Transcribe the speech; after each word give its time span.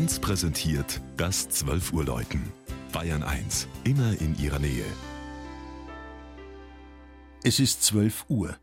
1 0.00 0.20
präsentiert 0.20 0.98
das 1.18 1.50
12 1.50 1.92
Uhr 1.92 2.06
Läuten. 2.06 2.40
Bayern 2.90 3.22
1, 3.22 3.68
immer 3.84 4.18
in 4.18 4.34
ihrer 4.38 4.58
Nähe. 4.58 4.86
Es 7.44 7.60
ist 7.60 7.82
12 7.82 8.24
Uhr. 8.30 8.56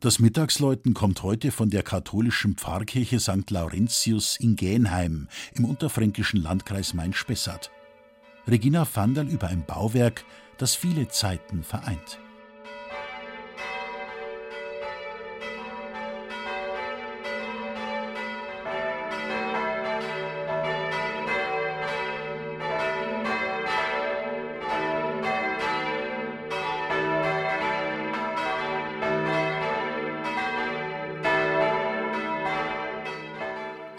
Das 0.00 0.18
Mittagsläuten 0.18 0.92
kommt 0.92 1.22
heute 1.22 1.52
von 1.52 1.70
der 1.70 1.82
katholischen 1.82 2.56
Pfarrkirche 2.56 3.18
St. 3.18 3.50
Laurentius 3.50 4.36
in 4.38 4.56
Gähnheim 4.56 5.28
im 5.54 5.64
unterfränkischen 5.64 6.42
Landkreis 6.42 6.92
Main-Spessart. 6.92 7.70
Regina 8.46 8.86
Vandal 8.86 9.26
über 9.26 9.46
ein 9.46 9.64
Bauwerk, 9.64 10.26
das 10.58 10.74
viele 10.74 11.08
Zeiten 11.08 11.64
vereint. 11.64 12.18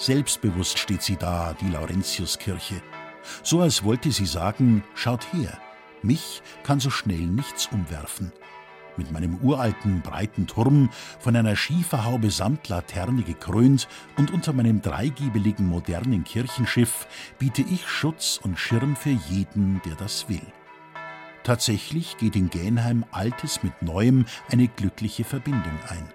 Selbstbewusst 0.06 0.78
steht 0.78 1.02
sie 1.02 1.16
da, 1.16 1.56
die 1.60 1.68
Laurentiuskirche. 1.68 2.80
So 3.42 3.62
als 3.62 3.84
wollte 3.84 4.12
sie 4.12 4.28
sagen, 4.28 4.84
schaut 4.94 5.34
her, 5.34 5.58
mich 6.04 6.44
kann 6.62 6.80
so 6.80 6.92
schnell 6.92 7.26
nichts 7.26 7.70
umwerfen. 7.72 8.32
Mit 8.98 9.12
meinem 9.12 9.40
uralten, 9.42 10.04
breiten 10.04 10.46
Turm, 10.46 10.92
von 11.18 11.36
einer 11.36 11.56
Schieferhaube 11.56 12.30
samt 12.30 12.70
Laterne 12.70 13.24
gekrönt 13.24 13.88
und 14.16 14.30
unter 14.30 14.54
meinem 14.54 14.80
dreigiebeligen 14.80 15.68
modernen 15.68 16.24
Kirchenschiff 16.24 17.08
biete 17.40 17.64
ich 17.64 17.90
Schutz 17.90 18.40
und 18.44 18.60
Schirm 18.60 18.96
für 18.96 19.18
jeden, 19.32 19.82
der 19.86 19.96
das 19.96 20.30
will. 20.30 20.46
Tatsächlich 21.42 22.18
geht 22.18 22.36
in 22.36 22.52
Gähnheim 22.52 23.06
Altes 23.10 23.64
mit 23.64 23.82
Neuem 23.82 24.26
eine 24.52 24.68
glückliche 24.68 25.24
Verbindung 25.24 25.80
ein. 25.90 26.08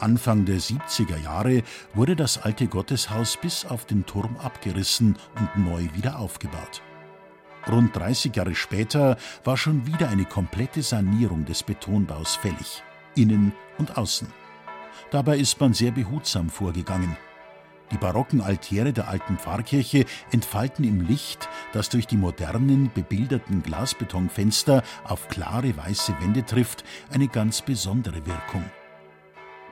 Anfang 0.00 0.44
der 0.44 0.58
70er 0.58 1.22
Jahre 1.22 1.62
wurde 1.94 2.16
das 2.16 2.38
alte 2.38 2.66
Gotteshaus 2.66 3.36
bis 3.36 3.64
auf 3.64 3.84
den 3.84 4.06
Turm 4.06 4.36
abgerissen 4.36 5.16
und 5.38 5.64
neu 5.64 5.88
wieder 5.94 6.18
aufgebaut. 6.18 6.82
Rund 7.70 7.96
30 7.96 8.34
Jahre 8.36 8.54
später 8.54 9.16
war 9.42 9.56
schon 9.56 9.86
wieder 9.86 10.08
eine 10.08 10.24
komplette 10.24 10.82
Sanierung 10.82 11.44
des 11.44 11.62
Betonbaus 11.62 12.36
fällig, 12.36 12.82
innen 13.14 13.52
und 13.78 13.96
außen. 13.96 14.28
Dabei 15.10 15.38
ist 15.38 15.60
man 15.60 15.72
sehr 15.72 15.92
behutsam 15.92 16.50
vorgegangen. 16.50 17.16
Die 17.90 17.96
barocken 17.96 18.40
Altäre 18.40 18.92
der 18.92 19.08
alten 19.08 19.38
Pfarrkirche 19.38 20.04
entfalten 20.32 20.84
im 20.84 21.02
Licht, 21.02 21.48
das 21.72 21.88
durch 21.88 22.06
die 22.06 22.16
modernen, 22.16 22.90
bebilderten 22.92 23.62
Glasbetonfenster 23.62 24.82
auf 25.04 25.28
klare 25.28 25.76
weiße 25.76 26.14
Wände 26.20 26.44
trifft, 26.44 26.84
eine 27.10 27.28
ganz 27.28 27.62
besondere 27.62 28.26
Wirkung. 28.26 28.64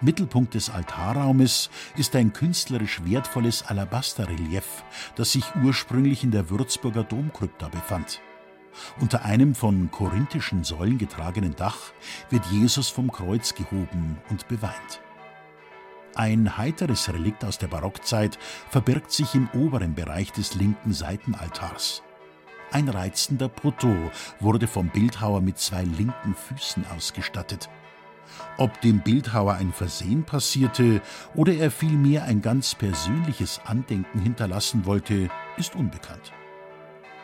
Mittelpunkt 0.02 0.54
des 0.54 0.68
Altarraumes 0.68 1.70
ist 1.96 2.16
ein 2.16 2.32
künstlerisch 2.32 3.04
wertvolles 3.04 3.62
Alabasterrelief, 3.62 4.82
das 5.14 5.32
sich 5.32 5.44
ursprünglich 5.62 6.24
in 6.24 6.32
der 6.32 6.50
Würzburger 6.50 7.04
Domkrypta 7.04 7.68
befand. 7.68 8.20
Unter 9.00 9.24
einem 9.24 9.54
von 9.54 9.90
korinthischen 9.92 10.64
Säulen 10.64 10.98
getragenen 10.98 11.54
Dach 11.54 11.92
wird 12.30 12.44
Jesus 12.46 12.88
vom 12.88 13.12
Kreuz 13.12 13.54
gehoben 13.54 14.18
und 14.28 14.48
beweint. 14.48 15.00
Ein 16.14 16.58
heiteres 16.58 17.08
Relikt 17.08 17.44
aus 17.44 17.58
der 17.58 17.68
Barockzeit 17.68 18.38
verbirgt 18.70 19.12
sich 19.12 19.34
im 19.34 19.48
oberen 19.54 19.94
Bereich 19.94 20.32
des 20.32 20.54
linken 20.54 20.92
Seitenaltars. 20.92 22.02
Ein 22.72 22.88
reizender 22.88 23.48
Brutto 23.48 23.94
wurde 24.40 24.66
vom 24.66 24.88
Bildhauer 24.88 25.40
mit 25.42 25.58
zwei 25.58 25.84
linken 25.84 26.34
Füßen 26.34 26.86
ausgestattet. 26.94 27.68
Ob 28.56 28.80
dem 28.80 29.00
Bildhauer 29.00 29.54
ein 29.54 29.72
Versehen 29.72 30.24
passierte 30.24 31.00
oder 31.34 31.54
er 31.54 31.70
vielmehr 31.70 32.24
ein 32.24 32.42
ganz 32.42 32.74
persönliches 32.74 33.60
Andenken 33.64 34.20
hinterlassen 34.20 34.84
wollte, 34.86 35.28
ist 35.56 35.74
unbekannt. 35.74 36.32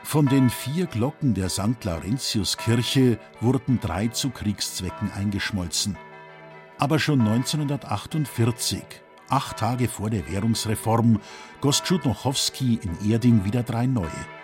Von 0.03 0.27
den 0.27 0.49
vier 0.49 0.87
Glocken 0.87 1.35
der 1.35 1.51
St. 1.51 1.85
Laurentius-Kirche 1.85 3.19
wurden 3.41 3.79
drei 3.79 4.09
zu 4.09 4.31
Kriegszwecken 4.31 5.13
eingeschmolzen. 5.13 5.99
Aber 6.79 6.99
schon 6.99 7.21
1948, 7.21 8.83
acht 9.29 9.59
Tage 9.59 9.89
vor 9.89 10.09
der 10.09 10.27
Währungsreform, 10.31 11.21
goss 11.61 11.83
Tschudnochowski 11.83 12.79
in 12.83 13.11
Erding 13.11 13.45
wieder 13.45 13.63
drei 13.63 13.87
neue. 13.87 14.38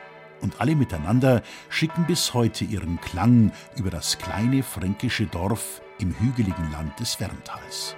Und 0.44 0.60
alle 0.60 0.76
miteinander 0.76 1.42
schicken 1.70 2.04
bis 2.06 2.34
heute 2.34 2.66
ihren 2.66 3.00
Klang 3.00 3.50
über 3.76 3.88
das 3.88 4.18
kleine 4.18 4.62
fränkische 4.62 5.24
Dorf 5.24 5.80
im 5.98 6.14
hügeligen 6.20 6.70
Land 6.70 7.00
des 7.00 7.18
Werntals. 7.18 7.96